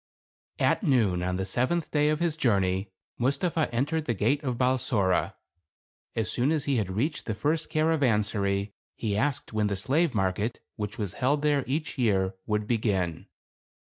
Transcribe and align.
At 0.57 0.81
noon, 0.81 1.21
on 1.21 1.35
the 1.35 1.45
seventh 1.45 1.91
day 1.91 2.09
of 2.09 2.19
his 2.21 2.35
journey, 2.35 2.89
Mustapha 3.19 3.69
entered 3.71 4.05
the 4.05 4.15
gate 4.15 4.43
of 4.43 4.57
Balsora. 4.57 5.35
As 6.15 6.27
soon 6.27 6.51
as 6.51 6.63
he 6.65 6.77
had 6.77 6.89
reached 6.89 7.27
the 7.27 7.35
first 7.35 7.69
caravansary, 7.69 8.73
he 8.95 9.15
asked 9.15 9.53
172 9.53 9.53
THE 9.53 9.53
CAB 9.53 9.53
AVAN. 9.53 9.57
when 9.57 9.67
the 9.67 9.75
slave 9.75 10.15
market, 10.15 10.63
which 10.75 10.97
was 10.97 11.19
held 11.21 11.43
there 11.43 11.63
each 11.67 11.99
year, 11.99 12.33
would 12.47 12.65
begin. 12.65 13.27